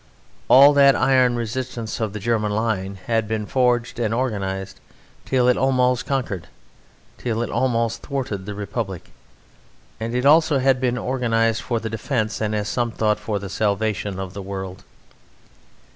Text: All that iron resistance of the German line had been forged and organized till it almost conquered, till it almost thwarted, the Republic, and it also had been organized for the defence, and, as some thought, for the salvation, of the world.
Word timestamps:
All 0.47 0.73
that 0.73 0.95
iron 0.95 1.35
resistance 1.35 1.99
of 1.99 2.11
the 2.11 2.19
German 2.19 2.51
line 2.51 2.97
had 3.05 3.27
been 3.27 3.45
forged 3.45 3.99
and 3.99 4.15
organized 4.15 4.79
till 5.25 5.47
it 5.47 5.57
almost 5.57 6.07
conquered, 6.07 6.47
till 7.19 7.43
it 7.43 7.51
almost 7.51 8.01
thwarted, 8.01 8.47
the 8.47 8.55
Republic, 8.55 9.11
and 9.99 10.15
it 10.15 10.25
also 10.25 10.57
had 10.57 10.81
been 10.81 10.97
organized 10.97 11.61
for 11.61 11.79
the 11.79 11.87
defence, 11.87 12.41
and, 12.41 12.55
as 12.55 12.67
some 12.67 12.89
thought, 12.89 13.19
for 13.19 13.37
the 13.37 13.47
salvation, 13.47 14.19
of 14.19 14.33
the 14.33 14.41
world. 14.41 14.83